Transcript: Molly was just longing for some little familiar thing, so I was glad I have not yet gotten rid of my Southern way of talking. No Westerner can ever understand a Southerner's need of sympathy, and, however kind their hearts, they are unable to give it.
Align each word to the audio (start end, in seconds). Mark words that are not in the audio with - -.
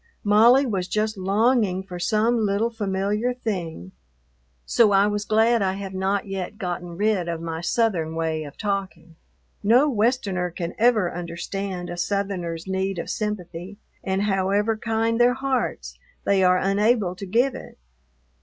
Molly 0.23 0.65
was 0.65 0.87
just 0.87 1.15
longing 1.15 1.83
for 1.83 1.99
some 1.99 2.39
little 2.39 2.71
familiar 2.71 3.35
thing, 3.35 3.91
so 4.65 4.91
I 4.93 5.05
was 5.05 5.25
glad 5.25 5.61
I 5.61 5.73
have 5.73 5.93
not 5.93 6.25
yet 6.25 6.57
gotten 6.57 6.97
rid 6.97 7.27
of 7.29 7.39
my 7.39 7.61
Southern 7.61 8.15
way 8.15 8.43
of 8.43 8.57
talking. 8.57 9.15
No 9.61 9.87
Westerner 9.87 10.49
can 10.49 10.73
ever 10.79 11.13
understand 11.13 11.91
a 11.91 11.97
Southerner's 11.97 12.65
need 12.65 12.97
of 12.97 13.11
sympathy, 13.11 13.77
and, 14.03 14.23
however 14.23 14.75
kind 14.75 15.21
their 15.21 15.35
hearts, 15.35 15.99
they 16.23 16.43
are 16.43 16.57
unable 16.57 17.13
to 17.15 17.25
give 17.27 17.53
it. 17.53 17.77